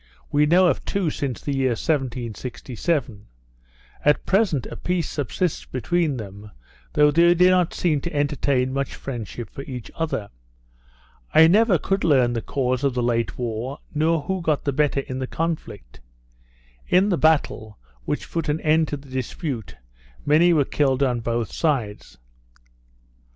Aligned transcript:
We 0.31 0.47
know 0.47 0.65
of 0.65 0.83
two 0.83 1.11
since 1.11 1.41
the 1.41 1.55
year 1.55 1.75
1767; 1.77 3.27
at 4.03 4.25
present 4.25 4.65
a 4.65 4.75
peace 4.75 5.07
subsists 5.07 5.65
between 5.67 6.17
them, 6.17 6.49
though 6.93 7.11
they 7.11 7.35
do 7.35 7.51
not 7.51 7.75
seem 7.75 8.01
to 8.01 8.11
entertain 8.15 8.73
much 8.73 8.95
friendship 8.95 9.51
for 9.51 9.61
each 9.61 9.91
other. 9.93 10.31
I 11.35 11.45
never 11.45 11.77
could 11.77 12.03
learn 12.03 12.33
the 12.33 12.41
cause 12.41 12.83
of 12.83 12.95
the 12.95 13.03
late 13.03 13.37
war, 13.37 13.77
nor 13.93 14.23
who 14.23 14.41
got 14.41 14.63
the 14.63 14.73
better 14.73 15.01
in 15.01 15.19
the 15.19 15.27
conflict. 15.27 15.99
In 16.87 17.09
the 17.09 17.15
battle, 17.19 17.77
which 18.03 18.31
put 18.31 18.49
an 18.49 18.59
end 18.61 18.87
to 18.87 18.97
the 18.97 19.09
dispute, 19.09 19.75
many 20.25 20.51
were 20.51 20.65
killed 20.65 21.03
on 21.03 21.19
both 21.19 21.51
sides. 21.53 22.17